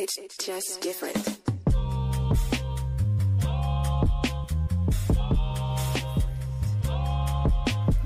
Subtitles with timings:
[0.00, 1.16] It's just different.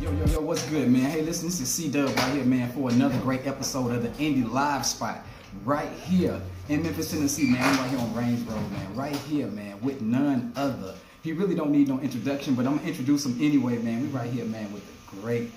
[0.01, 1.11] Yo, yo, yo, what's good, man?
[1.11, 4.09] Hey, listen, this is C Dub right here, man, for another great episode of the
[4.25, 5.19] Indie Live Spot
[5.67, 7.63] right here in Memphis, Tennessee, man.
[7.63, 10.95] I'm right here on Range Road, man, right here, man, with none other.
[11.23, 14.01] He really don't need no introduction, but I'm gonna introduce him anyway, man.
[14.01, 15.51] We right here, man, with the great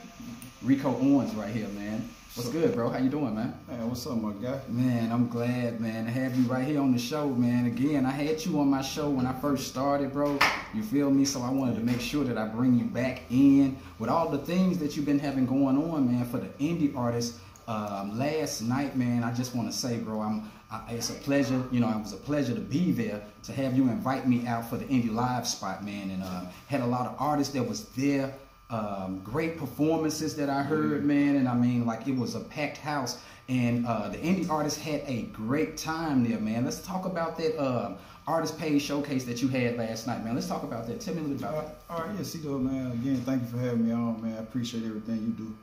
[0.62, 2.10] Rico Owens right here, man.
[2.36, 2.90] What's good, bro?
[2.90, 3.58] How you doing, man?
[3.66, 4.60] Man, what's up, my guy?
[4.68, 7.66] Man, I'm glad, man, to have you right here on the show, man.
[7.66, 10.38] Again, I had you on my show when I first started, bro.
[10.74, 11.24] You feel me?
[11.24, 14.40] So I wanted to make sure that I bring you back in with all the
[14.40, 17.40] things that you've been having going on, man, for the indie artists.
[17.70, 20.52] Um, last night, man, I just want to say, bro, I'm.
[20.70, 21.64] I, it's a pleasure.
[21.72, 24.70] You know, it was a pleasure to be there to have you invite me out
[24.70, 27.86] for the indie live spot, man, and uh, had a lot of artists that was
[27.96, 28.34] there
[28.70, 32.78] um, great performances that I heard, man, and I mean, like it was a packed
[32.78, 36.66] house, and uh, the indie artists had a great time there, man.
[36.66, 37.94] Let's talk about that uh,
[38.28, 40.34] artist page showcase that you had last night, man.
[40.34, 41.00] Let's talk about that.
[41.00, 41.94] Tell me a little bit about that.
[41.94, 42.92] all right yeah, see though, man.
[42.92, 44.36] Again, thank you for having me on, man.
[44.38, 45.56] I appreciate everything you do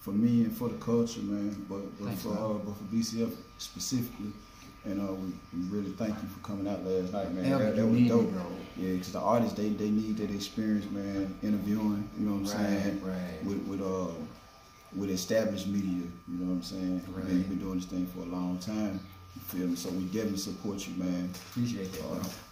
[0.00, 1.64] for me and for the culture, man.
[1.68, 2.38] But, but Thanks, for man.
[2.38, 4.32] uh, but for BCF specifically,
[4.84, 7.50] and uh, we, we really thank you for coming out last night, man.
[7.50, 8.42] That, that was dope, bro.
[8.76, 11.34] Yeah, because the artists they they need that experience, man.
[11.42, 13.00] Interviewing, you know what I'm Right, saying?
[13.04, 13.44] right.
[13.44, 14.12] With with uh
[14.96, 17.02] with established media, you know what I'm saying?
[17.14, 17.24] Right.
[17.24, 18.98] Man, you've been doing this thing for a long time.
[19.36, 19.76] You feel me?
[19.76, 21.30] So we definitely support you, man.
[21.50, 22.02] Appreciate that,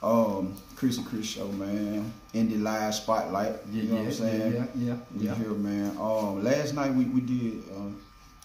[0.00, 0.36] bro.
[0.38, 2.12] Um, Chris and Chris show, man.
[2.34, 3.56] Indie Live Spotlight.
[3.72, 4.52] Yeah, you know yeah, what I'm saying?
[4.52, 5.34] yeah, yeah, We yeah.
[5.34, 5.96] here, man.
[5.98, 8.00] Um, last night we, we did um,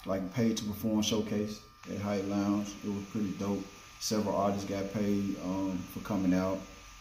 [0.06, 1.60] like paid to perform showcase
[1.92, 2.72] at Hyatt Lounge.
[2.84, 3.62] It was pretty dope.
[4.04, 6.58] Several artists got paid um, for coming out.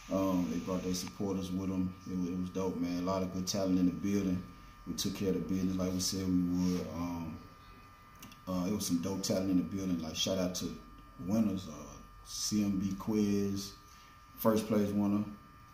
[0.10, 1.94] Um, they brought their supporters with them.
[2.10, 3.04] It was, it was dope, man.
[3.04, 4.42] A lot of good talent in the building.
[4.88, 6.88] We took care of the business like we said we would.
[6.96, 7.38] Um,
[8.48, 10.02] uh, it was some dope talent in the building.
[10.02, 10.74] Like shout out to
[11.28, 13.74] winners, uh, CMB quiz,
[14.38, 15.26] first place winner.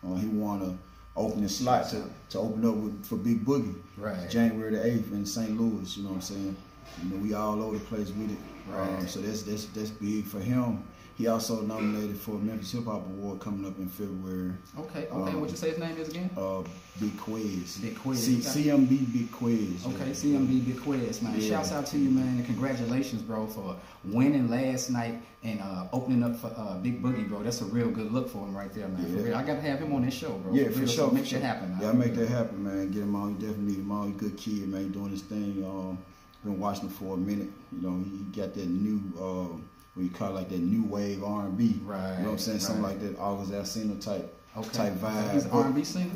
[0.04, 0.76] Uh, he won a
[1.16, 3.76] opening slot to, to open up with, for Big Boogie.
[3.96, 4.28] Right.
[4.28, 5.56] January the eighth in St.
[5.56, 5.96] Louis.
[5.96, 6.56] You know what I'm saying?
[7.04, 8.38] You know we all over the place with it.
[8.74, 10.82] Um, so that's that's that's big for him.
[11.20, 14.54] He also nominated for a Memphis Hip Hop Award coming up in February.
[14.78, 15.32] Okay, okay.
[15.32, 16.30] Um, what you say his name is again?
[16.34, 16.62] Uh,
[16.98, 17.76] Big Quiz.
[17.76, 19.84] Big Quiz, C- CMB Big Quiz.
[19.84, 20.12] Okay, yeah.
[20.12, 21.38] CMB Big Quiz, man.
[21.38, 21.50] Yeah.
[21.50, 26.22] Shouts out to you, man, and congratulations, bro, for winning last night and uh, opening
[26.22, 27.42] up for uh, Big Boogie, bro.
[27.42, 29.04] That's a real good look for him right there, man.
[29.04, 29.34] For real.
[29.34, 30.54] I gotta have him on this show, bro.
[30.54, 30.88] Yeah, for, for sure.
[30.88, 31.40] So make for that sure.
[31.40, 31.82] happen, man.
[31.82, 32.90] Yeah, make that happen, man.
[32.90, 33.32] Get him on.
[33.32, 34.06] You definitely need him on.
[34.06, 34.84] He good kid, man.
[34.84, 35.62] He doing his thing.
[35.66, 35.98] Um,
[36.44, 37.50] been watching him for a minute.
[37.72, 39.56] You know, he, he got that new, uh,
[40.02, 41.76] you call it, like that new wave R and B.
[41.84, 42.60] Right, You know what I'm saying?
[42.60, 44.68] Something like that August Alsina type, Okay.
[44.70, 45.32] type vibe.
[45.32, 46.10] He's R&B singer.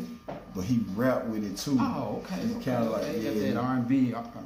[0.54, 1.76] but he rap with it too.
[1.80, 2.40] Oh, okay.
[2.42, 3.96] He's okay, kind of like yeah, that R&B.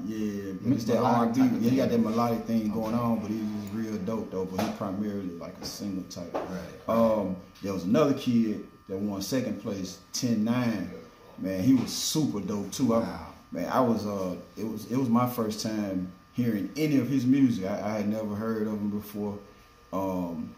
[0.07, 0.53] yeah.
[0.63, 1.41] But it's that R and B.
[1.61, 3.03] Yeah, he got that melodic thing going Okay.
[3.03, 4.45] on, but he's real dope though.
[4.45, 6.35] But he primarily like a singer type.
[6.35, 6.89] Right.
[6.95, 10.89] Um, there was another kid that won second place, 10-9.
[11.39, 12.95] Man, he was super dope too.
[12.95, 13.27] I- Wow.
[13.53, 17.27] man, I was uh, it was it was my first time hearing any of his
[17.27, 17.67] music.
[17.69, 19.37] I, I had never heard of him before.
[19.93, 20.55] Um,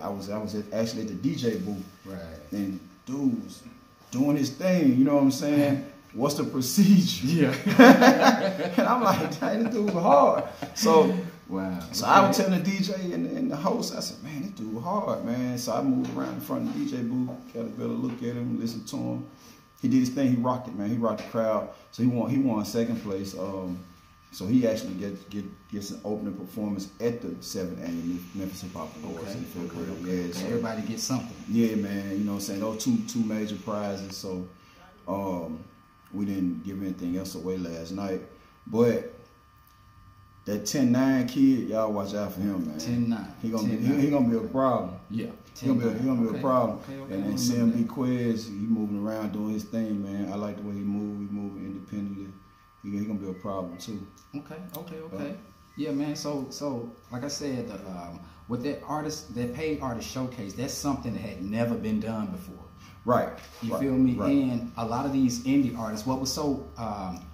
[0.00, 2.18] I was I was at, actually at the DJ booth, Right.
[2.52, 3.62] and dudes
[4.10, 4.96] doing his thing.
[4.98, 5.86] You know what I'm saying?
[6.12, 7.52] What's the procedure?
[7.66, 8.72] Yeah.
[8.76, 10.44] and I'm like, dang, this dude was hard.
[10.74, 11.16] So
[11.48, 11.80] wow.
[11.92, 14.80] so I was telling the DJ and, and the host, I said, man, this dude
[14.82, 15.56] hard, man.
[15.58, 18.36] So I moved around in front of the DJ booth, got a better look at
[18.36, 19.26] him, listen to him.
[19.82, 20.30] He did his thing.
[20.30, 20.88] He rocked it, man.
[20.88, 21.68] He rocked the crowd.
[21.92, 22.30] So he won.
[22.30, 23.34] He won second place.
[23.36, 23.78] Um,
[24.34, 28.72] so he actually get get gets an opening performance at the seventh annual Memphis Hip
[28.74, 29.38] Hop Awards Okay.
[29.38, 29.90] in February.
[30.02, 31.36] okay, Yeah, so- Everybody gets something.
[31.48, 32.10] yeah, man.
[32.18, 32.60] You know what I'm saying?
[32.60, 34.16] Those two two major prizes.
[34.16, 34.48] So
[35.06, 35.60] um
[36.12, 38.22] we didn't give anything else away last night.
[38.66, 39.12] But
[40.46, 42.78] that 10-9 kid, y'all watch out for him, man.
[42.78, 43.26] 10-9.
[43.42, 43.94] He gonna be 10-9.
[43.96, 44.96] he, he gonna be a problem.
[45.10, 45.30] Yeah.
[45.58, 46.78] He gonna be a, he gonna be Okay, a problem.
[46.80, 47.14] Okay, okay.
[47.14, 50.30] and then CMB Quiz, he moving around doing his thing, man.
[50.32, 51.18] I like the way he move.
[51.20, 52.28] He moving independently.
[52.84, 54.06] He, he gonna be a problem too.
[54.36, 55.36] Okay, okay, okay.
[55.76, 56.14] Yeah, man.
[56.14, 60.74] So, so like I said, the, um, with that artist, that paid artist showcase, that's
[60.74, 62.64] something that had never been done before.
[63.04, 63.30] Right.
[63.62, 64.14] You right, feel me?
[64.14, 64.30] Right.
[64.30, 67.24] And a lot of these indie artists, what was so, um,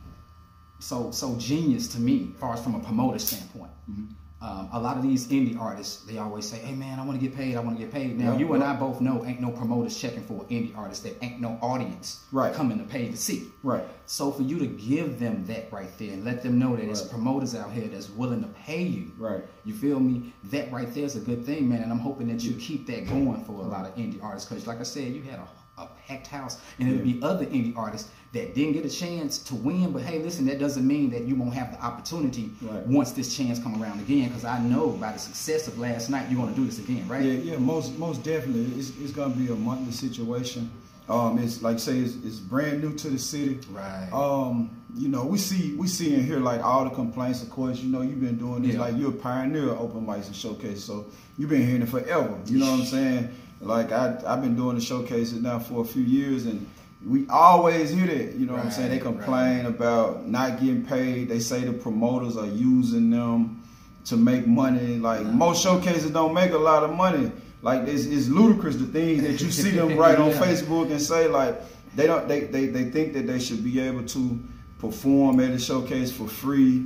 [0.78, 3.72] so, so genius to me, as far as from a promoter standpoint.
[3.90, 4.09] Mm-hmm.
[4.42, 7.26] Um, a lot of these indie artists, they always say, "Hey man, I want to
[7.26, 7.56] get paid.
[7.56, 8.64] I want to get paid." Now, you and.
[8.64, 11.02] I both know, ain't no promoters checking for indie artists.
[11.02, 12.54] There ain't no audience Right.
[12.54, 13.48] coming to pay to see.
[13.62, 13.84] Right.
[14.06, 17.02] So for you to give them that right there and let them know that there's
[17.02, 19.12] promoters out here that's willing to pay you.
[19.18, 19.44] Right.
[19.64, 20.32] You feel me?
[20.44, 21.82] That right there is a good thing, man.
[21.82, 24.48] And I'm hoping that you keep that going for a lot of indie artists.
[24.48, 25.48] Because like I said, you had a,
[25.80, 29.54] a packed house, and it'll be other indie artists that didn't get a chance to
[29.56, 29.90] win.
[29.92, 32.86] But hey, listen, that doesn't mean that you won't have the opportunity Right.
[32.86, 34.28] once this chance come around again.
[34.28, 37.08] Because I know by the success of last night, you're going to do this again,
[37.08, 37.22] right?
[37.24, 38.66] Yeah, yeah, most most definitely.
[38.78, 40.70] It's, it's gonna be a monthly situation.
[41.08, 43.58] Um, it's like say it's, it's brand new to the city.
[43.72, 44.08] Right.
[44.12, 47.42] Um, you know, we see we see and hear like all the complaints.
[47.42, 48.82] Of course, you know you've been doing this Yeah.
[48.82, 50.84] like you're a pioneer of open mics and showcase.
[50.84, 51.06] So
[51.36, 52.38] you've been hearing it forever.
[52.46, 53.28] You know what I'm saying?
[53.60, 56.66] Like I I've been doing the showcases now for a few years and.
[57.02, 58.90] We always hear that, you know what I'm saying?
[58.90, 61.30] They Right, complain about not getting paid.
[61.30, 63.62] They say the promoters are using them
[64.04, 64.98] to make money.
[64.98, 67.32] Like most showcases don't make a lot of money.
[67.62, 70.40] Like it's, it's ludicrous the things that you see them write on Yeah.
[70.42, 71.58] Facebook and say like
[71.96, 74.38] they don't they, they they think that they should be able to
[74.78, 76.84] perform at a showcase for free.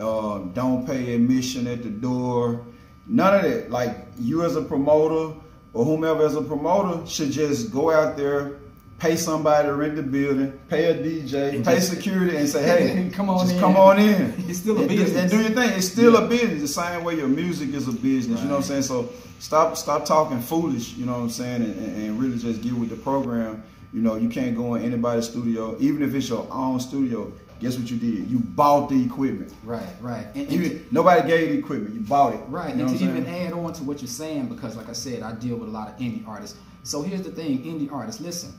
[0.00, 2.66] Uh, don't pay admission at the door.
[3.06, 3.70] None of that.
[3.70, 5.38] Like you as a promoter
[5.74, 8.52] or whomever as a promoter should just go out there.
[8.98, 12.62] Pay somebody to rent the building, pay a DJ, And pay just- security, and say,
[12.62, 13.60] "Hey, Come on just in.
[13.60, 15.16] come on in." It's still a business.
[15.16, 15.70] and do your thing.
[15.76, 16.60] It's still a business.
[16.60, 18.40] The same way your music is a business.
[18.40, 18.82] You know what I'm saying?
[18.82, 19.08] So
[19.40, 20.94] stop stop talking foolish.
[20.94, 21.62] You know what I'm saying?
[21.62, 23.64] And, and, and really just get with the program.
[23.92, 27.32] You know, you can't go in anybody's studio, even if it's your own studio.
[27.62, 28.28] Guess what you did?
[28.28, 29.54] You bought the equipment.
[29.62, 30.26] Right, right.
[30.34, 31.94] And, and Even nobody gave you the equipment.
[31.94, 32.40] You bought it.
[32.48, 34.92] Right, You know and to even add on to what you're saying, because like I
[34.92, 36.58] said, I deal with a lot of indie artists.
[36.82, 38.52] So here's the thing, indie artists, listen,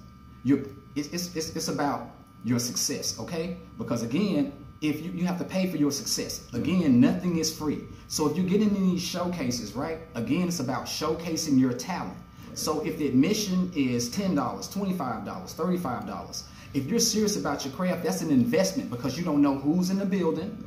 [0.45, 0.59] you're,
[0.95, 2.11] it's, it's, it's, it's about
[2.45, 3.57] your success, okay?
[3.77, 6.47] Because again, if you, you have to pay for your success.
[6.53, 7.81] Again, nothing is free.
[8.07, 9.99] So if you get into these showcases, right?
[10.15, 12.17] Again, it's about showcasing your talent.
[12.53, 18.21] So if the admission is $10, $25, $35, if you're serious about your craft, that's
[18.21, 20.57] an investment because you don't know who's in the building.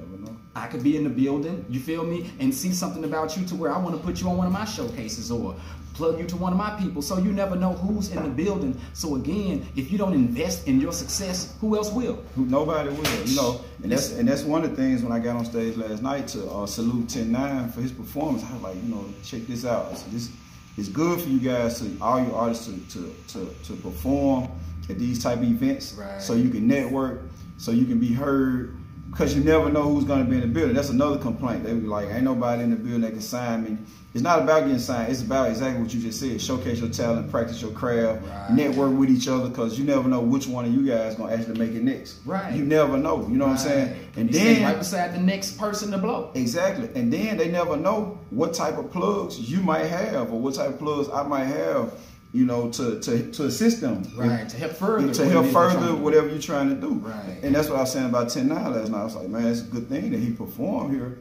[0.54, 3.54] I could be in the building, you feel me, and see something about you to
[3.54, 5.54] where I want to put you on one of my showcases or
[5.92, 7.02] plug you to one of my people.
[7.02, 8.78] So you never know who's in the building.
[8.94, 12.24] So again, if you don't invest in your success, who else will?
[12.36, 13.60] Nobody will, you know.
[13.82, 16.26] And that's and that's one of the things when I got on stage last night
[16.28, 18.42] to uh, salute 10-9 for his performance.
[18.44, 19.96] I was like, you know, check this out.
[19.98, 20.30] Said, this
[20.78, 24.48] it's good for you guys to all your artists to to, to, to perform
[24.88, 26.20] at these type of events Right.
[26.20, 27.22] so you can network,
[27.58, 28.76] so you can be heard.
[29.10, 30.74] Because you never know who's going to be in the building.
[30.74, 31.64] That's another complaint.
[31.64, 33.78] They be like, ain't nobody in the building that can sign me.
[34.12, 35.10] It's not about getting signed.
[35.10, 36.38] It's about exactly what you just said.
[36.38, 38.50] Showcase your talent, practice your craft, Right.
[38.50, 39.48] network with each other.
[39.48, 42.16] Because you never know which one of you guys going to actually make it next.
[42.26, 42.52] Right.
[42.54, 43.26] You never know.
[43.26, 43.96] You know what I'm saying?
[44.16, 46.30] And You then right beside the next person to blow.
[46.34, 46.90] exactly.
[46.94, 50.68] And then they never know what type of plugs you might have or what type
[50.70, 51.92] of plugs I might have.
[52.32, 54.02] You know, to to, to assist them.
[54.14, 55.12] Right, to help further.
[55.12, 56.94] To help you're further whatever you're trying to do.
[56.94, 57.38] Right.
[57.42, 59.00] And that's what I was saying about 10 9 last night.
[59.00, 61.18] I was like, man, it's a good thing that he performed here.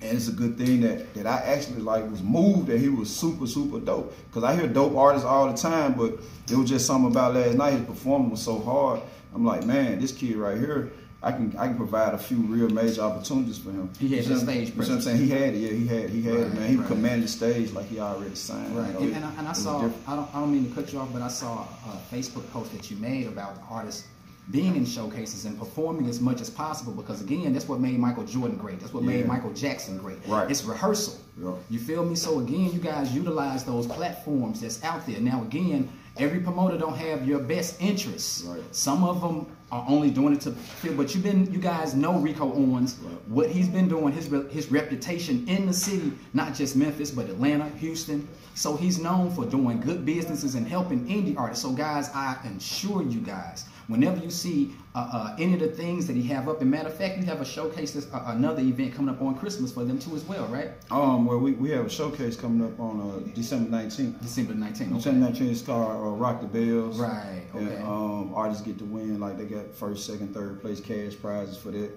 [0.00, 3.14] And it's a good thing that, that I actually like was moved that he was
[3.14, 4.14] super, super dope.
[4.28, 7.56] Because I hear dope artists all the time, but it was just something about last
[7.56, 7.72] night.
[7.72, 9.00] His performance was so hard.
[9.34, 12.68] I'm like, man, this kid right here, I can I can provide a few real
[12.68, 13.90] major opportunities for him.
[13.98, 15.18] He had You see the what I'm- stage You see what I'm saying?
[15.18, 16.68] He had it, yeah, he had he had it, man.
[16.70, 16.86] He right.
[16.86, 18.76] commanded the stage like he already signed.
[18.76, 19.78] Right, You know, and, it- and, I, and I saw.
[20.06, 22.72] I don't, I don't mean to cut you off, but I saw a Facebook post
[22.72, 24.04] that you made about the artists
[24.52, 28.24] being in showcases and performing as much as possible because again, that's what made Michael
[28.24, 28.80] Jordan great.
[28.80, 30.18] That's what made Michael Jackson great.
[30.26, 30.48] Right.
[30.50, 31.18] It's rehearsal.
[31.38, 31.52] Yeah.
[31.68, 32.14] You feel me?
[32.14, 35.20] So again, you guys utilize those platforms that's out there.
[35.20, 38.42] Now again, every promoter don't have your best interests.
[38.42, 38.62] Right.
[38.74, 42.18] Some of them are only doing it to feel, but you've been, you guys know
[42.18, 43.14] Rico Owens, Right.
[43.28, 47.28] what he's been doing, his re- his reputation in the city, not just Memphis, but
[47.28, 48.26] Atlanta, Houston.
[48.54, 51.62] So he's known for doing good businesses and helping indie artists.
[51.62, 56.06] So guys, I assure you guys, whenever you see uh, uh, any of the things
[56.06, 58.62] that he have up, and matter of fact, you have a showcase, this, uh, another
[58.62, 60.70] event coming up on Christmas for them too as well, right?
[60.90, 64.20] Um, well, we, we have a showcase coming up on uh, December 19th.
[64.22, 64.94] December 19th.
[64.94, 66.98] December 19th is called uh, Rock the Bells.
[66.98, 67.82] Right, And, okay.
[67.82, 71.70] um, artists get to win, like they got first, second, third place cash prizes for
[71.70, 71.90] that.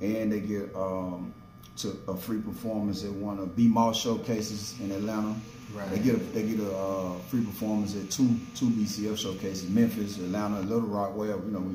[0.00, 1.32] And they get um,
[1.78, 5.34] to a free performance at one of B Mall showcases in Atlanta.
[5.74, 5.90] Right.
[5.90, 10.16] They get a, they get a uh, free performance at two two BCF showcases, Memphis,
[10.18, 11.74] Atlanta, Little Rock, wherever you know, we,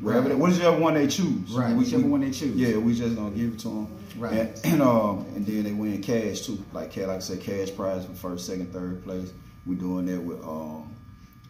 [0.00, 0.36] wherever Right.
[0.36, 1.50] they, whichever one they choose.
[1.50, 2.56] Right, We- whichever we- one they choose.
[2.56, 3.88] Yeah, we just gonna give it to them.
[4.16, 4.32] Right.
[4.32, 8.06] And, and um and then they win cash too, like like I said, cash prize
[8.06, 9.32] for first, second, third place.
[9.66, 10.94] We're doing that with um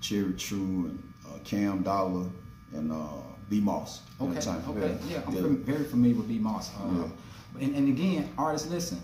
[0.01, 2.27] Cherry True and uh, Cam Dollar
[2.73, 3.07] and uh,
[3.51, 4.01] B Moss.
[4.21, 5.43] Okay, okay, yeah, I'm yeah.
[5.65, 6.71] very familiar with B Moss.
[6.81, 7.13] Um,
[7.61, 9.01] and, and again, artists, listen.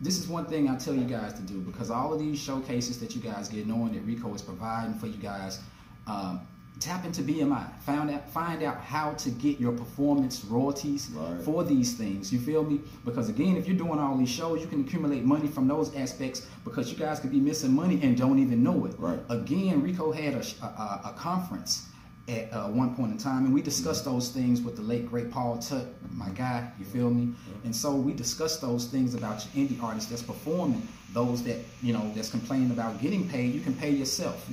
[0.00, 3.00] This is one thing I tell you guys to do because all of these showcases
[3.00, 5.58] that you guys get, knowing that Rico is providing for you guys,
[6.06, 6.40] um,
[6.78, 7.68] tap into BMI.
[7.80, 11.42] Find out find out how to get your performance royalties Right.
[11.42, 12.32] for these things.
[12.32, 12.80] You feel me?
[13.04, 16.46] Because again, if you're doing all these shows, you can accumulate money from those aspects
[16.64, 18.94] because you guys could be missing money and don't even know it.
[18.98, 19.18] Right.
[19.30, 21.86] Again, Rico had a, a, a, a conference
[22.28, 25.30] at uh, one point in time, and we discussed those things with the late great
[25.30, 26.70] Paul Tuck, my guy.
[26.78, 27.32] You feel me?
[27.64, 31.92] And so we discussed those things about your indie artists that's performing, those that you
[31.94, 33.54] know that's complaining about getting paid.
[33.54, 34.46] You can pay yourself.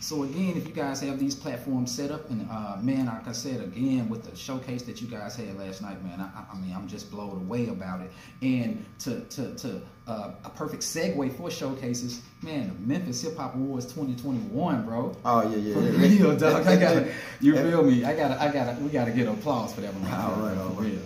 [0.00, 3.32] So again, if you guys have these platforms set up, and uh, man, like I
[3.32, 6.74] said again, with the showcase that you guys had last night, man, I- I mean,
[6.76, 8.12] I'm just blown away about it.
[8.42, 9.80] And to to to
[10.12, 15.16] uh, a perfect segue for showcases, man, the Memphis Hip Hop Awards 2021, bro.
[15.24, 15.78] Oh yeah, yeah.
[15.78, 16.22] Yeah.
[16.22, 16.66] real, dog.
[16.66, 18.04] I gotta, you feel me?
[18.04, 20.12] I gotta, I gotta, we gotta get applause for that one.
[20.12, 20.98] All right, all right.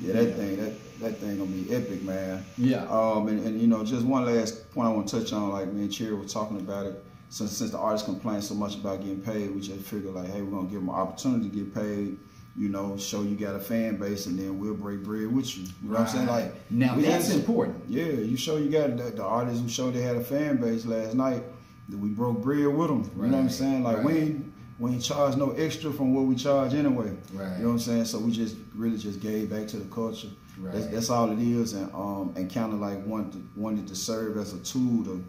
[0.00, 0.34] Yeah, that Yeah.
[0.34, 2.44] thing, that that thing gonna be epic, man.
[2.58, 2.84] Yeah.
[2.88, 5.72] Um, and, and you know, just one last point I want to touch on, like
[5.72, 7.04] me and Cherry were talking about it.
[7.30, 10.42] Since since the artists complain so much about getting paid, we just figured like, hey,
[10.42, 12.18] we're gonna give them an opportunity to get paid.
[12.60, 15.62] You know, show you got a fan base, and then we'll break bread with you.
[15.82, 16.26] You know what I'm saying?
[16.26, 17.82] Like Now that's just- important.
[17.88, 20.84] Yeah, you show you got the, the artists who showed they had a fan base
[20.84, 21.42] last night.
[21.88, 23.10] That we broke bread with them.
[23.16, 23.82] You know what I'm saying?
[23.82, 24.22] Like we right.
[24.22, 27.10] ain't we ain't charge no extra from what we charge anyway.
[27.32, 27.56] Right.
[27.56, 28.04] You know what I'm saying?
[28.04, 30.28] So we just really just gave back to the culture.
[30.62, 30.92] That's, Right.
[30.92, 34.36] that's all it is, and um and kind of like wanted to, wanted to serve
[34.36, 35.24] as a tool to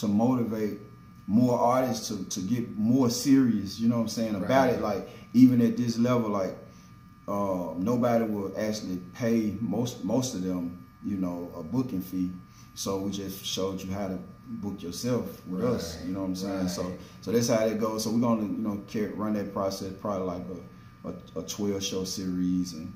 [0.00, 0.80] to motivate
[1.28, 3.78] more artists to to get more serious.
[3.78, 4.74] You know what I'm saying about Right.
[4.74, 4.82] it?
[4.82, 6.54] Like even at this level, like
[7.28, 12.30] uh, nobody will actually pay most most of them, you know, a booking fee.
[12.74, 15.98] So we just showed you how to book yourself with us.
[16.04, 16.60] You know what I'm saying?
[16.60, 16.70] right.
[16.70, 18.04] So so that's how it goes.
[18.04, 20.42] So we're gonna you know carry, run that process probably like
[21.04, 22.92] a, a a 12 show series and.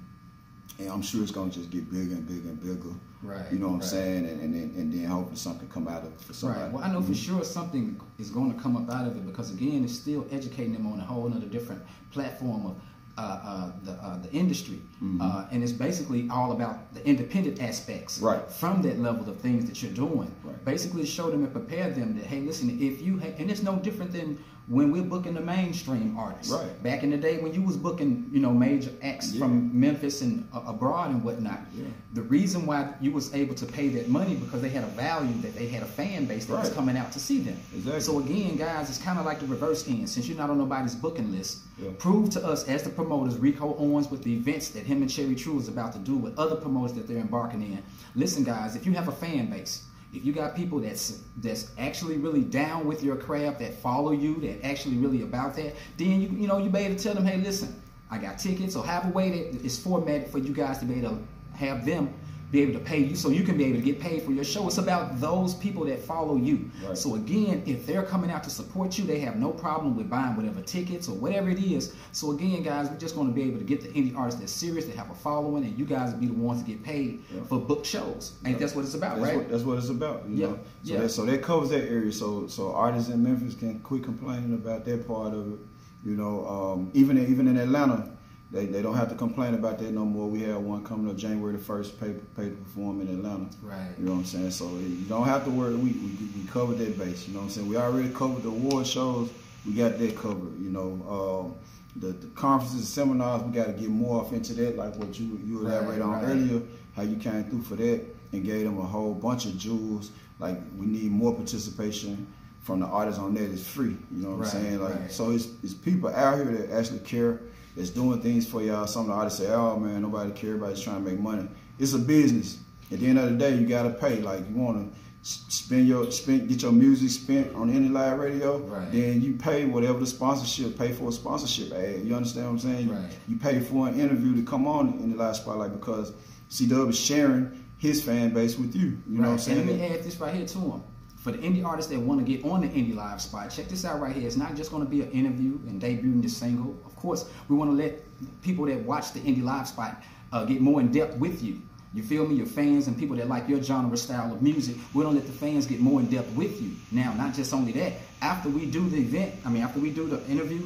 [0.78, 2.94] And I'm sure it's gonna just get bigger and bigger and bigger.
[3.22, 4.26] Right, You know what I'm saying?
[4.26, 6.64] And, and then and then hopefully something come out of it for somebody.
[6.64, 6.72] Right.
[6.72, 9.50] Well, I know for sure something is going to come up out of it because
[9.50, 11.80] again, it's still educating them on a whole other different
[12.10, 12.76] platform of
[13.18, 14.78] uh, uh, the uh, the industry,
[15.20, 18.26] uh, and it's basically all about the independent aspects Mm-hmm.
[18.26, 18.50] Right.
[18.50, 20.30] from that level of things that you're doing.
[20.44, 20.64] Right.
[20.64, 23.76] Basically, show them and prepare them that hey, listen, if you ha- and it's no
[23.76, 26.52] different than when we're booking the mainstream artists.
[26.52, 26.82] Right.
[26.82, 29.38] Back in the day when you was booking, you know, major acts Yeah.
[29.40, 31.60] from Memphis and uh, abroad and whatnot.
[31.72, 31.84] Yeah.
[32.14, 35.40] The reason why you was able to pay that money because they had a value
[35.42, 37.56] that they had a fan base that was coming out to see them.
[37.76, 38.00] Exactly.
[38.00, 40.08] So again, guys, it's kind of like the reverse end.
[40.08, 41.90] Since you're not on nobody's booking list, Yeah.
[41.98, 45.36] prove to us as the promoters, Rico Owens, with the events that him and Cherry
[45.36, 47.82] True is about to do with other promoters that they're embarking in.
[48.16, 49.84] Listen, guys, if you have a fan base,
[50.16, 54.36] if you got people that's that's actually really down with your craft, that follow you,
[54.40, 57.36] that actually really about that, then you you know you be to tell them, hey,
[57.36, 57.80] listen,
[58.10, 60.94] I got tickets, or have a way that is formatted for you guys to be
[60.94, 62.12] able to have them
[62.56, 64.44] be able to pay you so you can be able to get paid for your
[64.44, 64.66] show.
[64.66, 66.70] It's about those people that follow you.
[66.86, 66.96] Right.
[66.96, 70.36] So again, if they're coming out to support you, they have no problem with buying
[70.36, 71.94] whatever tickets or whatever it is.
[72.12, 74.52] So again, guys, we're just going to be able to get the indie artists that's
[74.52, 77.22] serious, that have a following, and you guys will be the ones to get paid
[77.34, 77.42] Yeah.
[77.44, 78.32] for book shows.
[78.46, 79.36] Ain't that's what it's about, That's right?
[79.36, 80.26] what that's what it's about.
[80.28, 80.58] You Yeah, know?
[80.82, 81.00] So yeah.
[81.00, 82.12] that so that covers that area.
[82.12, 85.58] So so artists in Memphis can quit complaining about that part of it.
[86.04, 88.15] You know, um, even in, even in Atlanta,
[88.52, 90.28] they, they don't have to complain about that no more.
[90.28, 93.48] We have one coming up January the first, pay pay to perform in Atlanta.
[93.62, 93.88] Right.
[93.98, 94.50] You know what I'm saying?
[94.52, 95.74] So you don't have to worry.
[95.74, 96.10] We we,
[96.42, 97.26] we covered that base.
[97.26, 97.68] You know what I'm saying?
[97.68, 99.30] We already covered the award shows.
[99.66, 100.58] We got that covered.
[100.60, 101.46] You know.
[101.50, 101.54] Um,
[101.98, 105.18] the, the conferences, and seminars, we got to get more off into that, like what
[105.18, 106.24] you you Right, elaborated on right.
[106.24, 106.60] earlier
[106.94, 110.10] how you came through for that and gave them a whole bunch of jewels.
[110.38, 112.26] Like we need more participation
[112.60, 113.50] from the artists on that.
[113.50, 113.96] It's free.
[114.12, 114.80] You know what Right, I'm saying?
[114.82, 115.10] Like right.
[115.10, 117.40] so, it's, it's people out here that actually care.
[117.76, 118.86] That's doing things for y'all.
[118.86, 120.50] Some of the artists say, "Oh man, nobody care.
[120.54, 121.46] Everybody's trying to make money."
[121.78, 122.58] It's a business.
[122.90, 124.20] At the end of the day, you gotta pay.
[124.22, 128.58] Like you want to spend your spend get your music spent on any live radio.
[128.58, 128.90] Right.
[128.92, 132.04] Then you pay whatever the sponsorship pay for a sponsorship ad.
[132.04, 132.86] You understand what I'm saying?
[132.88, 133.18] You- Right.
[133.28, 136.12] you pay for an interview to come on in the live spotlight because
[136.48, 138.96] C Dub is sharing his fan base with you.
[139.10, 139.58] You know what I'm saying?
[139.60, 140.80] And let me add this right here to him
[141.16, 143.84] For the indie artists that want to get on the indie live spot, check this
[143.84, 144.24] out right here.
[144.28, 146.76] It's not just going to be an interview and debuting the single.
[146.96, 148.00] Course, we want to let
[148.42, 151.60] people that watch the indie live spot uh, get more in depth with you.
[151.94, 152.34] You feel me?
[152.34, 154.76] Your fans and people that like your genre style of music.
[154.92, 156.72] We don't let the fans get more in depth with you.
[156.92, 157.94] Now, not just only that.
[158.20, 160.62] After we do the event, I mean, after we do the interview,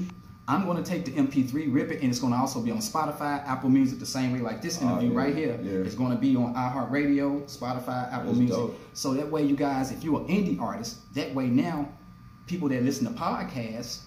[0.49, 2.79] I'm going to take the MP3, rip it, and it's going to also be on
[2.79, 5.61] Spotify, Apple Music, the same way like this Oh, interview yeah, right here.
[5.63, 5.71] yeah.
[5.87, 8.57] It's going to be on iHeartRadio, Spotify, Apple That's Music.
[8.57, 8.81] dope.
[8.95, 11.89] So that way, you guys, if you're an indie artist, that way now,
[12.49, 14.01] people that listen to podcasts,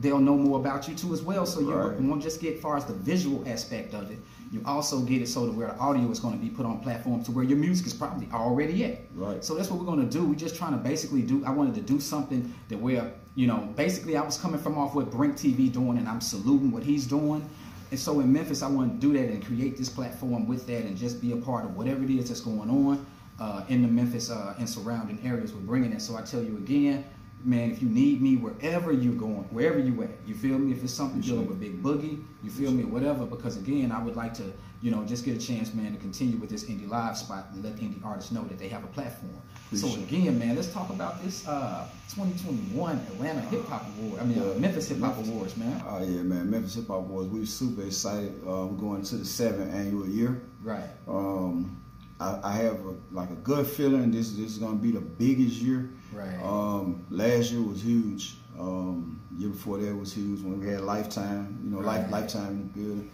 [0.00, 1.46] they'll know more about you too as well.
[1.46, 2.00] So you Right.
[2.00, 4.18] won't just get far as the visual aspect of it.
[4.52, 6.78] You also get it so to where the audio is going to be put on
[6.80, 9.00] platforms to where your music is probably already at.
[9.14, 9.44] Right.
[9.44, 10.24] So that's what we're going to do.
[10.24, 11.44] We're just trying to basically do.
[11.44, 14.94] I wanted to do something that where you know basically I was coming from off
[14.94, 17.48] what Brink TV doing, and I'm saluting what he's doing.
[17.90, 20.84] And so in Memphis, I want to do that and create this platform with that,
[20.84, 23.06] and just be a part of whatever it is that's going on
[23.40, 25.52] uh, in the Memphis uh, and surrounding areas.
[25.52, 26.00] We're bringing it.
[26.02, 27.04] So I tell you again,
[27.44, 30.72] man, if you need me wherever you're going, wherever you at, you feel me?
[30.72, 33.26] If it's something dealing with Big Boogie, you feel me, whatever.
[33.26, 36.36] Because again, I would like to, you know, just get a chance, man, to continue
[36.36, 39.40] with this indie live spot and let indie artists know that they have a platform.
[39.74, 44.20] So again, man, let's talk about this uh, 2021 Atlanta Hip Hop Award.
[44.20, 45.82] I mean, uh, Memphis Hip Hop Awards, man.
[45.86, 46.48] Oh yeah, man.
[46.50, 47.28] Memphis Hip Hop Awards.
[47.28, 48.44] We are super excited.
[48.44, 50.42] We're going to the seventh annual year.
[50.62, 50.84] Right.
[51.08, 51.82] Um,
[52.20, 55.56] I, I have a, like a good feeling this this is gonna be the biggest
[55.56, 55.90] year.
[56.12, 56.40] Right.
[56.42, 58.34] Um, last year was huge.
[58.58, 61.58] Um, year before that was huge when we had Lifetime.
[61.64, 62.02] You know, Right.
[62.02, 63.10] life Lifetime in the building.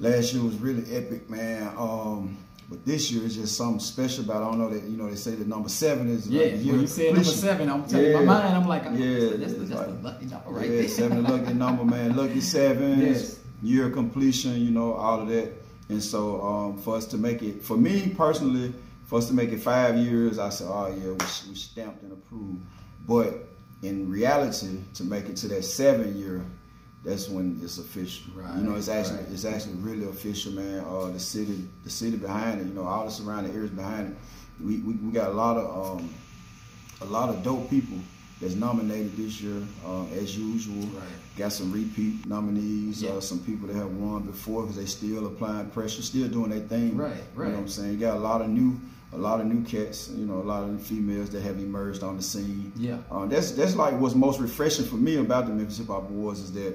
[0.00, 1.70] Last year was really epic, man.
[1.76, 2.36] Um,
[2.70, 4.40] but this year is just something special about.
[4.42, 4.46] it.
[4.46, 6.72] I don't know that you know they say the number seven is Yeah, like year
[6.72, 8.20] when you said number seven, I'm telling Yeah.
[8.20, 10.26] my mind, I'm like, oh, Yeah, that's, the, that's, it's the, that's like- the lucky
[10.26, 10.88] number right yeah, there.
[10.88, 12.16] seven lucky number, man.
[12.16, 13.38] Lucky sevens, Yes.
[13.62, 15.52] year completion, you know, all of that.
[15.88, 18.72] And so um, for us to make it, for me personally,
[19.06, 22.12] for us to make it five years, I said, oh yeah, we, we stamped and
[22.12, 22.62] approved.
[23.06, 23.48] But
[23.82, 26.42] in reality, to make it to that seven year,
[27.04, 28.32] that's when it's official.
[28.34, 29.28] Right, you know, it's actually right.
[29.30, 30.80] it's actually really official, man.
[30.80, 34.16] Uh, the city, the city behind it, you know, all the surrounding areas behind it.
[34.64, 36.14] We, we, we got a lot of um,
[37.02, 37.98] a lot of dope people
[38.44, 40.82] that's nominated this year, uh, as usual.
[40.88, 41.02] Right.
[41.36, 43.10] Got some repeat nominees, Yeah.
[43.10, 46.60] uh, some people that have won before because they still applying pressure, still doing their
[46.60, 46.96] thing.
[46.96, 47.48] Right, You right.
[47.48, 47.92] know what I'm saying?
[47.92, 48.78] You got a lot of new,
[49.12, 50.10] a lot of new cats.
[50.14, 52.70] You know, a lot of new females that have emerged on the scene.
[52.76, 52.98] Yeah.
[53.10, 56.40] Uh, that's that's like what's most refreshing for me about the Memphis Hip Hop Awards
[56.40, 56.74] is that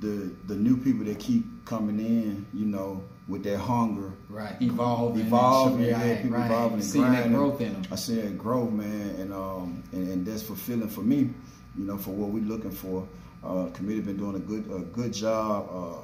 [0.00, 5.20] the the new people that keep coming in, you know, with that hunger, Right, evolving,
[5.20, 6.46] and evolving, yeah, right, people right.
[6.46, 7.82] evolving and seeing that growth in them.
[7.90, 11.30] I see that growth, man, and um and, and that's fulfilling for me,
[11.76, 13.06] you know, for what we're looking for.
[13.44, 15.68] Uh, committee been doing a good a good job.
[15.70, 16.00] Uh,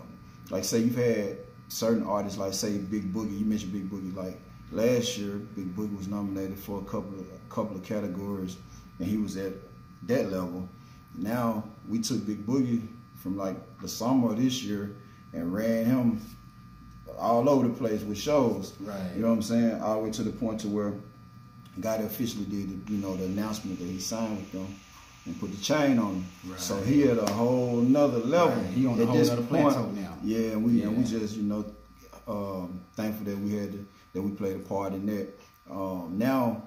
[0.50, 1.38] like say you've had
[1.68, 3.38] certain artists, like say Big Boogie.
[3.38, 4.14] You mentioned Big Boogie.
[4.14, 4.38] Like
[4.72, 8.56] last year, Big Boogie was nominated for a couple of a couple of categories,
[8.98, 9.52] and he was at
[10.08, 10.68] that level.
[11.16, 14.96] Now we took Big Boogie from like the summer of this year
[15.32, 16.20] and ran him
[17.18, 18.74] all over the place with shows.
[18.80, 18.98] Right.
[19.14, 19.80] You know what I'm saying?
[19.80, 20.92] All the way to the point to where
[21.80, 24.74] Gotti officially did the, you know the announcement that he signed with them
[25.24, 26.26] and put the chain on him.
[26.46, 26.60] Right.
[26.60, 28.56] So he at a whole nother level.
[28.62, 28.72] Right.
[28.72, 30.16] He on a At whole this nother point, plateau now.
[30.22, 31.64] Yeah, and we and we just you know
[32.28, 35.28] um, thankful that we had to, that we played a part in that.
[35.70, 36.62] Um, now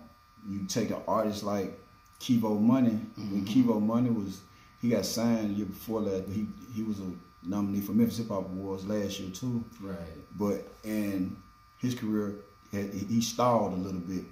[0.47, 1.77] you take an artist like
[2.19, 2.99] Kevo Muney.
[3.17, 3.45] When Mm-hmm.
[3.45, 4.41] Kevo Muney was
[4.81, 7.11] he got signed the year before that, he he was a
[7.45, 9.97] nominee for Memphis Hip Hop Awards last year too Right.
[10.37, 11.35] but and
[11.79, 12.35] his career
[12.71, 14.23] had, he stalled a little bit.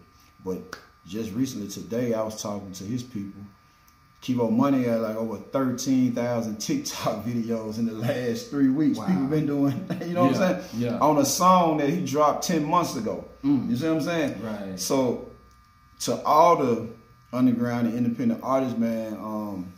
[0.44, 3.42] But just recently today, I was talking to his people.
[4.22, 8.98] Kevo Muney had like over thirteen thousand TikTok videos in the last three weeks.
[8.98, 9.08] Wow.
[9.08, 10.64] People been doing, you know what I'm saying?
[10.78, 10.98] yeah.
[11.00, 13.26] On a song that he dropped ten months ago.
[13.44, 13.70] Mm.
[13.70, 14.42] You see what I'm saying?
[14.42, 14.80] Right.
[14.80, 15.30] So
[16.02, 16.88] to all the
[17.34, 19.74] underground and independent artists, man, um,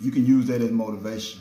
[0.00, 1.40] you can use that as motivation.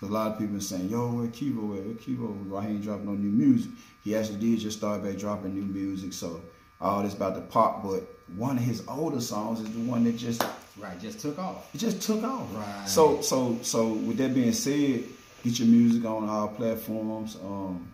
[0.00, 1.84] Cause a lot of people are saying, "Yo, where Kevo at?
[1.84, 2.46] Where Kevo?
[2.46, 3.72] Why he ain't dropping no new music?"
[4.04, 6.40] He actually did just start back dropping new music, so
[6.80, 7.82] all this about the pop.
[7.82, 8.04] But
[8.36, 10.42] one of his older songs is the one that just
[10.78, 11.00] Right.
[11.00, 11.74] Just took off.
[11.74, 12.46] it just took off.
[12.54, 12.88] Right.
[12.88, 15.02] So so so with that being said,
[15.42, 17.36] get your music on all platforms.
[17.36, 17.88] Um,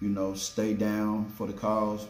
[0.00, 2.06] you know, stay down for the cause.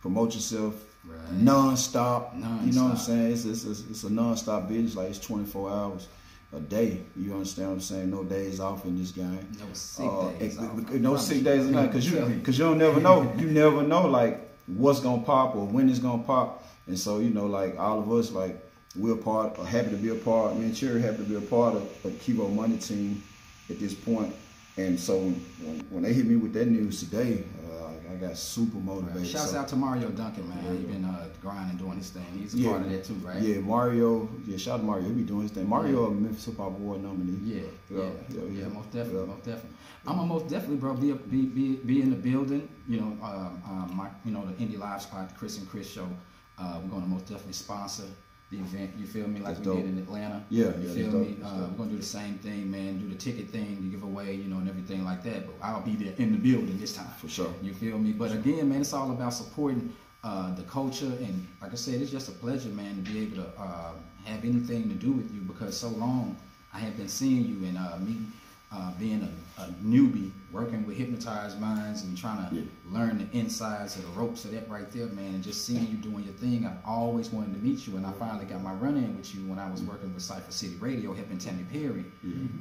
[0.00, 0.74] Promote yourself.
[1.04, 1.32] Right.
[1.32, 2.34] Non-stop.
[2.34, 2.40] You
[2.72, 3.32] know what I'm saying?
[3.32, 4.96] It's, it's, it's, it's a non-stop business.
[4.96, 6.08] Like it's 24 hours
[6.54, 7.00] a day.
[7.16, 8.10] You understand what I'm saying?
[8.10, 9.46] No days off in this game.
[9.58, 10.56] No sick Uh, days.
[10.56, 13.32] it- off, it- no sick days or nothing, cause you, cause you don't never know.
[13.38, 16.64] You never know like what's gonna pop or when it's gonna pop.
[16.86, 18.60] And so you know, like all of us, like
[18.96, 20.56] we're part, or happy to be a part.
[20.56, 23.22] Me and Cherry happy to be a part of a Kevo Muney team
[23.68, 24.32] at this point.
[24.76, 27.44] And so when, when they hit me with that news today,
[28.14, 29.26] I got super motivated.
[29.26, 30.58] Shouts So- out to Mario Duncan, man.
[30.76, 32.24] He's been uh, grinding, doing his thing.
[32.38, 32.70] He's a Yeah.
[32.70, 33.42] part of that too, right?
[33.42, 34.28] Yeah, Mario.
[34.46, 35.08] Yeah, shout out to Mario.
[35.08, 35.68] He be doing his thing.
[35.68, 37.38] Mario, a Memphis Hip Hop Award nominee.
[37.42, 38.68] Yeah, yeah, Yeah, yeah, yeah, yeah.
[38.68, 39.26] most definitely, Yeah.
[39.26, 39.76] most definitely.
[40.06, 42.68] I'm gonna most definitely, bro, be be be, be in the building.
[42.88, 45.88] You know, um, um, my, you know, the Indie Live Spot, the Chris and Chris
[45.90, 46.06] show.
[46.58, 48.04] Uh, we're gonna most definitely sponsor
[48.56, 48.90] the event.
[48.98, 49.40] You feel me?
[49.40, 49.76] Like That's we dope.
[49.82, 50.44] did in Atlanta.
[50.50, 51.36] Yeah, you yeah, feel me?
[51.42, 52.98] Uh, we're gonna do the same thing, man.
[52.98, 55.46] Do the ticket thing, the giveaway, you know, and everything like that.
[55.46, 57.10] But I'll be there in the building this time.
[57.18, 57.52] For sure.
[57.62, 58.12] You feel me?
[58.12, 62.10] But again, man, it's all about supporting uh, the culture, and like I said, it's
[62.10, 63.92] just a pleasure, man, to be able to uh,
[64.24, 66.36] have anything to do with you because so long
[66.72, 68.32] I have been seeing you and uh, meeting
[68.74, 72.62] uh, being a, a newbie, working with Hypnotize Minds and trying to Yeah.
[72.90, 75.96] learn the insides of the ropes of that right there, man, and just seeing you
[75.96, 76.64] doing your thing.
[76.64, 79.40] I always wanted to meet you, and I finally got my run in with you
[79.46, 82.04] when I was working with Cypher City Radio, helping Tammy Perry.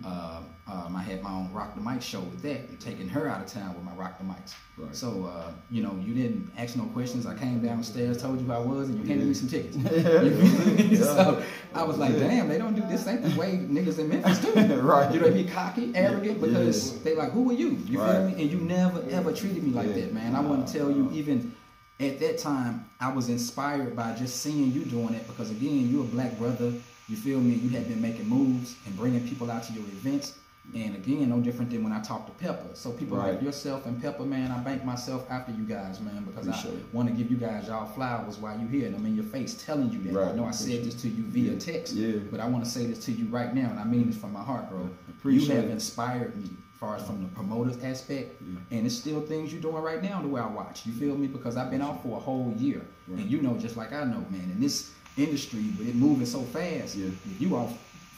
[0.03, 3.27] Uh, um, I had my own Rock the Mic show with that, and taking her
[3.27, 4.53] out of town with my Rock the Mics.
[4.75, 4.95] Right.
[4.95, 7.27] So, uh, you know, you didn't ask no questions.
[7.27, 9.27] I came downstairs, told you who I was, and you handed Yeah.
[9.27, 9.77] me some tickets.
[9.77, 10.21] Yeah.
[10.23, 10.83] You feel me?
[10.95, 11.03] Yeah.
[11.03, 11.43] so
[11.75, 13.05] I was like, damn, they don't do this.
[13.05, 14.51] Ain't the way niggas in Memphis do.
[14.81, 15.13] Right.
[15.13, 17.77] You know, they be cocky, arrogant because they like, who are you?
[17.85, 18.35] You feel Right.
[18.37, 18.41] me?
[18.43, 19.93] And you never ever treated me like Yeah.
[20.05, 20.35] that, man.
[20.35, 21.53] I want to tell you, even
[21.99, 26.01] at that time, I was inspired by just seeing you doing it because again, you're
[26.03, 26.73] a black brother.
[27.09, 27.55] You feel me?
[27.55, 30.37] You had been making moves and bringing people out to your events.
[30.73, 32.69] And again, no different than when I talked to Pepper.
[32.73, 33.33] So people Right.
[33.33, 36.95] like yourself and Pepper, man, I bank myself after you guys, man, because Appreciate I
[36.95, 39.55] want to give you guys y'all flowers while you're here, and I'm in your face
[39.55, 40.31] telling you that.
[40.31, 41.59] I know I said this to you via Yeah.
[41.59, 42.13] text, Yeah.
[42.31, 44.31] but I want to say this to you right now, and I mean this from
[44.31, 44.89] my heart, bro.
[45.09, 46.49] Appreciate you have inspired me,
[46.83, 48.41] far as from the promoters aspect,
[48.71, 50.85] and it's still things you're doing right now the way I watch.
[50.85, 51.27] You feel me?
[51.27, 54.25] Because I've been out for a whole year, and you know just like I know,
[54.29, 54.49] man.
[54.51, 57.07] In this industry, but it moving so fast, Yeah.
[57.07, 57.71] if you off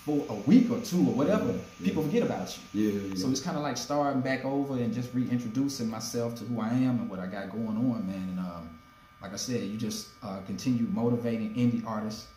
[0.04, 1.58] for a week or two or whatever, Yeah.
[1.84, 2.90] people forget about you.
[2.90, 3.16] Yeah, yeah.
[3.16, 6.70] So it's kind of like starting back over and just reintroducing myself to who I
[6.70, 8.30] am and what I got going on, man.
[8.32, 8.70] And um,
[9.22, 12.28] like I said, you just uh, continue motivating indie artists,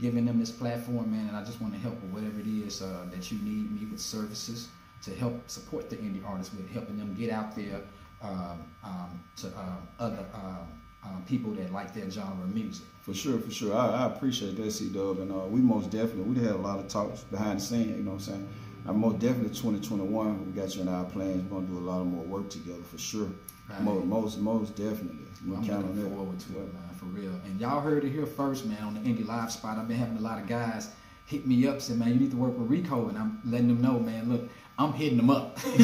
[0.00, 1.28] giving them this platform, man.
[1.28, 3.86] And I just want to help with whatever it is uh, that you need me
[3.90, 4.68] with services
[5.02, 7.80] to help support the indie artists with helping them get out there
[8.22, 10.66] um, um, to uh, other um,
[11.04, 12.86] um, people that like their genre of music.
[13.02, 13.76] For sure, for sure.
[13.76, 15.20] I, I appreciate that, C Dub.
[15.20, 18.02] And uh, we most definitely, we had a lot of talks behind the scene, you
[18.02, 18.48] know what I'm saying?
[18.88, 21.42] I'm most definitely 2021, we got you in our plans.
[21.44, 23.28] We're going to do a lot of more work together, for sure.
[23.68, 23.82] Right.
[23.82, 25.26] Most, most, most definitely.
[25.46, 26.08] We I'm looking that.
[26.08, 27.32] forward to it, man, for real.
[27.44, 29.78] And y'all heard it here first, man, on the Indie Live spot.
[29.78, 30.90] I've been having a lot of guys
[31.26, 33.08] hit me up, saying, man, you need to work with Rico.
[33.08, 35.58] And I'm letting them know, man, look, I'm hitting them up.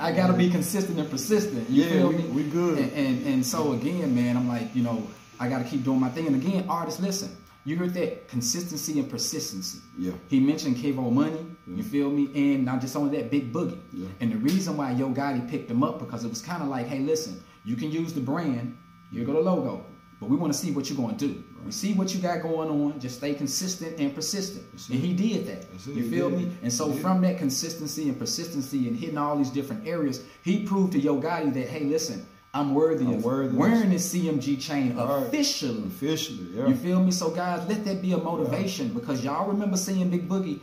[0.00, 1.70] I got to be consistent and persistent.
[1.70, 2.24] You Yeah, feel me?
[2.24, 2.78] we good.
[2.78, 5.06] And, and, and so, again, man, I'm like, you know,
[5.38, 6.26] I got to keep doing my thing.
[6.26, 9.78] And again, artists, listen, you heard that consistency and persistency.
[9.96, 10.12] Yeah.
[10.28, 12.28] He mentioned Kevo Muney, you feel me?
[12.34, 13.78] And not just only that, Big Boogie.
[13.92, 14.08] Yeah.
[14.20, 16.86] And the reason why Yo Gotti picked him up because it was kind of like,
[16.88, 18.76] hey, listen, you can use the brand,
[19.12, 19.86] here go the logo,
[20.20, 21.44] but we want to see what you're going to do.
[21.64, 22.98] We see what you got going on.
[22.98, 24.64] Just stay consistent and persistent.
[24.90, 25.66] And he did that.
[25.86, 26.50] You He feel me?
[26.62, 30.92] And so from that consistency and persistency and hitting all these different areas, he proved
[30.92, 34.96] to Yo Gotti that, hey, listen, I'm worthy I'm of worthy wearing this CMG chain
[34.96, 35.22] right.
[35.26, 35.84] officially.
[35.84, 36.66] Officially, yeah.
[36.66, 37.10] You feel me?
[37.12, 40.58] So guys, let that be a motivation because y'all remember seeing Big Boogie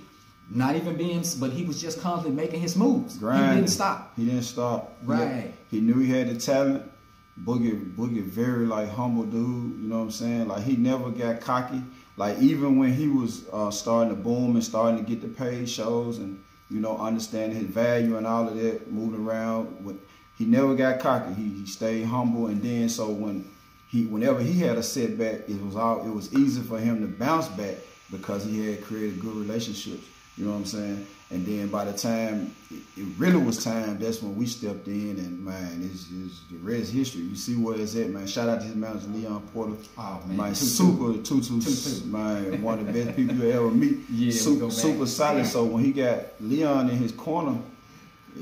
[0.49, 3.17] not even being, but he was just constantly making his moves.
[3.17, 3.49] Grinding.
[3.49, 4.13] He didn't stop.
[4.15, 4.95] He didn't stop.
[5.01, 5.53] He- Right.
[5.71, 6.83] He, knew he had the talent.
[7.43, 9.81] Boogie, Boogie, very like humble dude.
[9.81, 10.47] You know what I'm saying?
[10.47, 11.81] Like he never got cocky.
[12.17, 15.69] Like even when he was uh, starting to boom and starting to get the paid
[15.69, 19.83] shows and you know understanding his value and all of that, moving around.
[19.83, 19.99] With,
[20.37, 21.33] he never got cocky.
[21.33, 22.47] He, he stayed humble.
[22.47, 23.49] And then so when
[23.89, 27.07] he, whenever he had a setback, it was all it was easy for him to
[27.07, 27.75] bounce back
[28.11, 30.05] because he had created good relationships.
[30.37, 31.07] You know what I'm saying?
[31.31, 35.43] And then by the time it, really was time, that's when we stepped in, and
[35.43, 37.21] man, it's, it's the rest history.
[37.21, 38.27] You see where it's at, man.
[38.27, 40.37] Shout out to his manager Leon Porter, Oh, man.
[40.37, 40.65] my Tutu.
[40.65, 42.05] super tutu, Tutu.
[42.07, 43.97] man, one of the best people you ever meet.
[44.11, 45.45] Yeah, super, super solid.
[45.47, 47.57] So when he got Leon in his corner,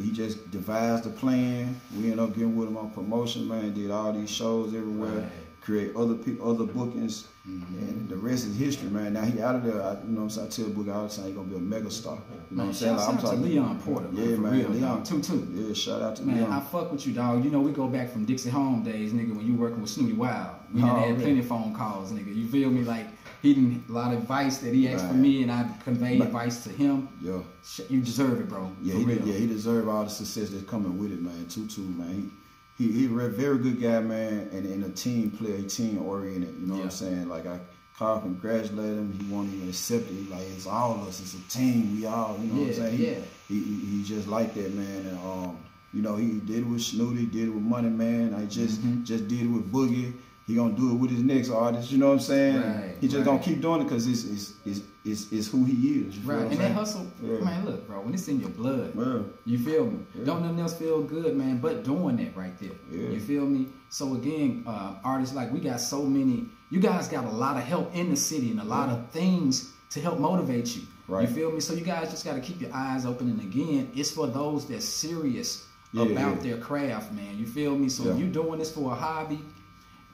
[0.01, 1.79] he just devised a plan.
[1.95, 3.73] We ended up getting with him on promotion, man.
[3.73, 5.29] Did all these shows everywhere, Right.
[5.63, 7.77] Create other people, other bookings, mm-hmm.
[7.77, 9.13] and the rest is history, man.
[9.13, 9.81] Now he out of there.
[9.81, 10.47] I, you know, what I'm saying?
[10.47, 12.15] I tell Boogie all the time he gonna be a mega star.
[12.15, 12.95] You know Man, what I'm saying?
[12.97, 14.51] Like, I'm out to talking Leon Porter, man, Yeah, man.
[14.59, 15.05] real, Leon dog.
[15.05, 15.45] Tutu.
[15.53, 16.51] Yeah, shout out to Man, Leon.
[16.51, 17.45] I fuck with you, dog.
[17.45, 20.17] You know, we go back from Dixie Home days, nigga, when you working with Snootie
[20.17, 20.53] Wild.
[20.73, 21.23] We Oh, had really?
[21.23, 22.35] plenty of phone calls, nigga.
[22.35, 22.81] You feel me?
[22.83, 23.07] Like,
[23.41, 26.27] he didn't, a lot of advice that he asked for me, and I conveyed But-
[26.27, 27.07] advice to him.
[27.21, 27.39] yeah.
[27.87, 28.69] You deserve it, bro.
[28.81, 31.45] Yeah, he, yeah, he deserve all the success that's coming with it, man.
[31.47, 32.13] Tutu, man.
[32.13, 32.29] He
[32.77, 36.55] he, he a very good guy, man, and, and a team player, team oriented.
[36.59, 37.29] You know what I'm saying?
[37.29, 37.59] Like I
[37.97, 39.13] called, congratulate him.
[39.19, 40.29] He won't even accept it.
[40.29, 41.19] Like it's all of us.
[41.19, 41.95] It's a team.
[41.99, 42.97] We all, you know what I'm saying?
[42.97, 43.15] He, yeah.
[43.47, 45.05] he, he, he just like that, man.
[45.05, 45.57] And um,
[45.93, 48.33] you know, he did it with Snootie, did it with Money Man.
[48.33, 49.03] I just Mhm.
[49.03, 50.13] just did it with Boogie.
[50.45, 51.89] He gonna do it with his next artist.
[51.91, 52.61] You know what I'm saying?
[52.61, 53.25] Right, he just right.
[53.25, 56.17] gonna keep doing it because it's it's, it's it's it's who he is.
[56.19, 57.39] Right, and that hustle, Yeah.
[57.39, 57.63] man.
[57.65, 59.19] Look, bro, when it's in your blood, Yeah.
[59.45, 59.99] you feel me.
[60.13, 60.25] Yeah.
[60.25, 62.71] Don't nothing else feel good, man, but doing that right there.
[62.91, 63.09] Yeah.
[63.11, 63.67] You feel me.
[63.89, 66.45] So again, uh, artists like we got so many.
[66.69, 69.71] You guys got a lot of help in the city and a lot of things
[69.91, 70.81] to help motivate you.
[71.07, 71.27] Right.
[71.29, 71.61] You feel me.
[71.61, 73.29] So you guys just got to keep your eyes open.
[73.29, 77.37] And again, it's for those that's serious about their craft, man.
[77.37, 77.87] You feel me.
[77.87, 79.39] So if you're doing this for a hobby.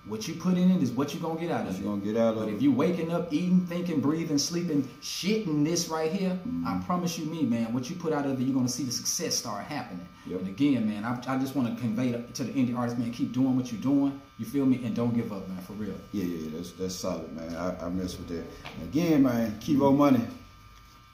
[0.06, 1.90] What you put in it is what you gonna get out of You're it.
[2.00, 2.56] gonna get out of But it.
[2.56, 6.66] if you waking up, eating, thinking, breathing, sleeping, shitting this right here, Mm-hmm.
[6.68, 8.92] I promise you, me, man, what you put out of it, you're gonna see the
[8.92, 10.08] success start happening.
[10.26, 10.40] Yep.
[10.40, 13.34] And again, man, I, I just want to convey to, the indie artists, man, keep
[13.34, 14.20] doing what you're doing.
[14.40, 14.80] You feel me?
[14.84, 15.94] And don't give up, man, for real.
[16.12, 17.56] Yeah, yeah, yeah, that's that's solid, man.
[17.56, 18.46] I, I mess with that.
[18.84, 20.26] Again, man, Kevo Muney.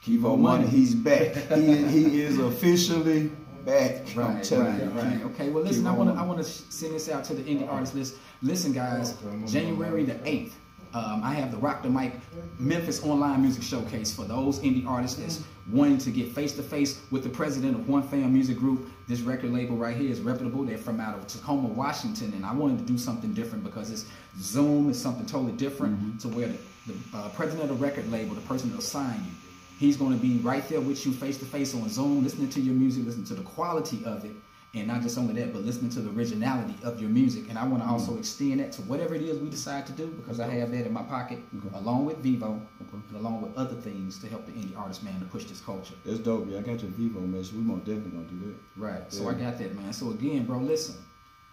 [0.04, 0.66] Kevo Muney, Money.
[0.68, 1.34] he's back.
[1.52, 3.30] he, he is officially
[3.64, 4.04] back.
[4.14, 4.88] Right, telling right, you.
[4.90, 5.24] right.
[5.32, 6.18] Okay, well, listen, I want to on.
[6.18, 8.14] I want to send this out to the indie artist list.
[8.42, 10.56] Listen, guys, January the eighth,
[10.94, 12.12] um, I have the Rock the Mic
[12.58, 17.00] Memphis Online Music Showcase for those indie artists that's wanting to get face to face
[17.10, 18.88] with the president of One Fam Music Group.
[19.08, 20.64] This record label right here is reputable.
[20.64, 24.06] They're from out of Tacoma, Washington, and I wanted to do something different because it's
[24.40, 26.18] Zoom is something totally different Mm-hmm.
[26.18, 26.58] to where the,
[26.92, 29.32] the uh, president of the record label, the person that'll sign you,
[29.78, 32.60] He's going to be right there with you face to face on Zoom, listening to
[32.60, 34.32] your music, listening to the quality of it,
[34.76, 37.44] and not just only that, but listening to the originality of your music.
[37.48, 37.92] And I want to mm-hmm.
[37.92, 40.86] also extend that to whatever it is we decide to do because I have that
[40.86, 41.38] in my pocket,
[41.74, 45.26] along with Vivo, and along with other things to help the indie artist man to
[45.26, 45.94] push this culture.
[46.04, 46.46] That's dope.
[46.48, 47.54] Yeah, I got your Vivo message.
[47.54, 48.80] We most definitely gonna do that.
[48.80, 49.12] Right.
[49.12, 49.92] So I got that, man.
[49.92, 50.96] So again, bro, listen.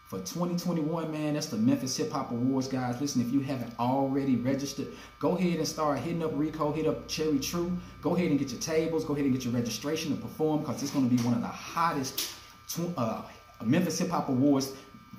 [0.08, 3.02] For 2021, man, that's the Memphis Hip Hop Awards, guys.
[3.02, 7.08] Listen, if you haven't already registered, go ahead and start hitting up Rico, hit up
[7.08, 7.76] Cherry True.
[8.02, 9.06] Go ahead and get your tables.
[9.06, 11.42] Go ahead and get your registration to perform because it's going to be one of
[11.42, 12.36] the hottest
[12.76, 13.22] tw- uh,
[13.64, 14.74] Memphis Hip Hop Awards.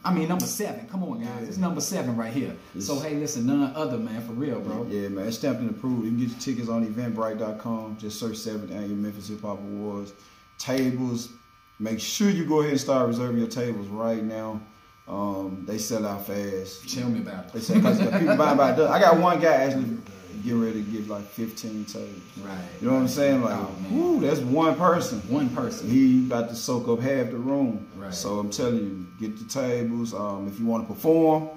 [0.05, 0.87] I mean, number seven.
[0.89, 1.49] Come on, guys.
[1.49, 2.55] It's number seven right here.
[2.79, 4.87] So, hey, listen, none other, man, for real, bro.
[4.91, 6.05] Yeah, man, it's stamped and approved.
[6.05, 7.97] You can get your tickets on eventbrite.com.
[7.99, 10.13] Just search 7th Annual Memphis Hip Hop Awards.
[10.59, 11.31] Tables,
[11.79, 14.61] make sure you go ahead and start reserving your tables right now.
[15.09, 16.89] Um, they sell out fast.
[16.95, 17.53] Tell me about it.
[17.55, 18.89] They say because people buying by the.
[18.89, 19.97] I got one guy actually
[20.45, 22.11] getting ready to give like 15 tables.
[22.43, 22.59] Right.
[22.81, 23.43] You know what I'm saying?
[23.43, 25.21] Like, Oh, whoo, that's one person.
[25.29, 25.89] One person.
[25.91, 27.89] He about to soak up half the room.
[27.97, 28.13] Right.
[28.15, 30.13] So I'm telling you, get the tables.
[30.15, 31.49] Um, if you want to perform,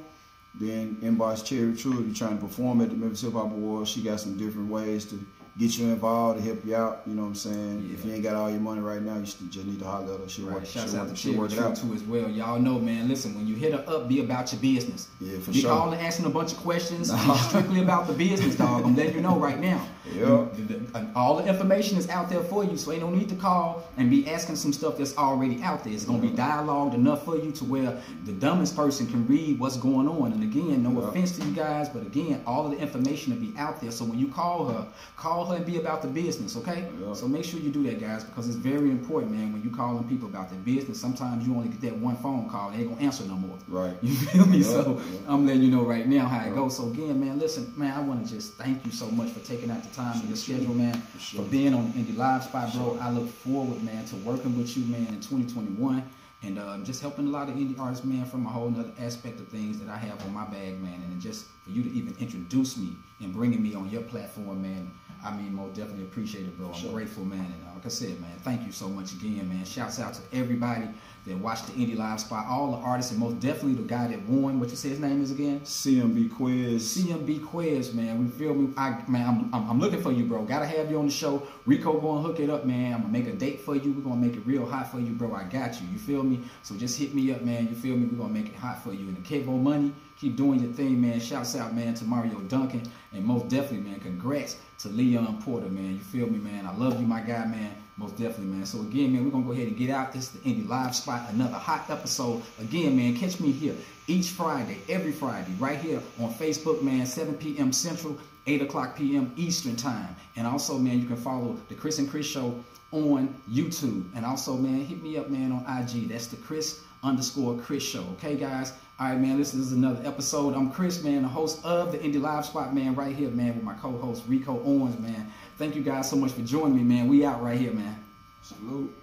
[0.60, 2.00] then inbox Cherry True.
[2.00, 4.70] If you're trying to perform at the Memphis Hip Hop Awards, she got some different
[4.70, 5.20] ways to
[5.58, 7.02] get you involved to help you out.
[7.08, 7.90] You know what I'm saying?
[7.94, 10.20] If you ain't got all your money right now, you just need to holler at
[10.20, 10.30] her.
[10.30, 10.68] She'll work, Right.
[10.68, 11.76] Shouts she'll out work, to she'll work it out.
[11.76, 12.30] too as well.
[12.30, 13.08] Y'all know, man.
[13.08, 15.08] Listen, when you hit her up, be about your business.
[15.20, 15.72] Yeah, for be sure.
[15.72, 18.84] calling, asking a bunch of questions, be strictly about the business, dog.
[18.86, 19.82] I'm letting you know right now.
[20.14, 20.46] Yeah.
[20.56, 23.28] The- the- and all the information is out there for you, so ain't no need
[23.30, 25.92] to call and be asking some stuff that's already out there.
[25.92, 29.76] It's gonna be dialogued enough for you to where the dumbest person can read what's
[29.78, 30.32] going on.
[30.32, 31.08] And again, no Yeah.
[31.10, 33.92] offense to you guys, but again, all of the information will be out there.
[33.92, 36.90] So when you call her, call her and be about the business, okay?
[37.02, 37.14] Yeah.
[37.14, 39.54] So make sure you do that, guys, because it's very important, man.
[39.54, 42.72] When you calling people about their business, sometimes you only get that one phone call,
[42.72, 43.58] they ain't gonna answer no more.
[43.68, 43.96] Right.
[44.08, 44.60] You feel me?
[44.60, 45.20] Yeah, so yeah.
[45.28, 46.78] I'm letting you know right now how it goes.
[46.78, 49.70] So again, man, listen, man, I want to just thank you so much for taking
[49.70, 51.44] out the time in your schedule, man, for, sure.
[51.46, 52.94] being on Indie Live Spot, bro.
[52.94, 53.02] Sure.
[53.02, 56.04] I look forward, man, to working with you, man, in 2021.
[56.44, 59.40] And um, just helping a lot of indie artists, man, from a whole nother aspect
[59.40, 61.02] of things that I have on my bag, man.
[61.10, 64.92] And just for you to even introduce me and bringing me on your platform, man,
[65.28, 66.68] I mean, most definitely appreciate it, bro.
[66.68, 66.92] I'm Sure.
[66.92, 67.40] grateful, man.
[67.40, 69.66] And uh, like I said, man, thank you so much again, man.
[69.66, 70.88] Shouts out to everybody
[71.28, 74.22] that watched the Indie Live Spot, all the artists, and most definitely the guy that
[74.24, 74.60] won.
[74.60, 75.60] What you say his name is again?
[75.62, 76.98] CMB quiz.
[76.98, 78.24] CMB Quiz, man.
[78.24, 78.74] We feel me.
[78.78, 80.44] I man, I'm, I'm, I'm looking for you, bro.
[80.44, 81.46] Gotta have you on the show.
[81.66, 82.94] Rico gonna hook it up, man.
[82.94, 83.92] I'm gonna make a date for you.
[83.92, 85.34] We're gonna make it real hot for you, bro.
[85.36, 85.88] I got you.
[85.92, 86.42] You feel me?
[86.64, 87.68] So just hit me up, man.
[87.68, 88.06] You feel me?
[88.06, 89.08] We're gonna make it hot for you.
[89.08, 91.20] And the Kevo Muney, keep doing your thing, man.
[91.20, 92.84] Shouts out, man, to Mario Duncan.
[93.12, 95.94] And most definitely, man, congrats to Leon Porter, man.
[95.94, 96.66] You feel me, man?
[96.66, 97.76] I love you, my guy, man.
[97.98, 98.66] Most definitely, man.
[98.66, 100.14] So again, man, we're gonna go ahead and get out.
[100.14, 102.44] This is the Indie Live Spot, another hot episode.
[102.62, 103.74] Again, man, catch me here
[104.06, 107.74] each Friday, every Friday, right here on Facebook, man, 7 p.m.
[107.74, 109.34] Central, 8 o'clock p.m.
[109.36, 110.16] Eastern Time.
[110.36, 114.06] And also, man, you can follow the Chris and Chris Show on YouTube.
[114.16, 116.10] And also, man, hit me up, man, on IG.
[116.10, 118.04] That's the Chris underscore Chris Show.
[118.14, 118.74] Okay, guys?
[119.00, 120.56] All right, man, this is another episode.
[120.56, 123.64] I'm Chris, man, the host of the Indie Live Spot, man, right here, man, with
[123.64, 125.32] my co-host Rico Owens, man.
[125.58, 127.08] Thank you guys so much for joining me, man.
[127.08, 127.98] We out right here, man.
[128.44, 128.94] Salute.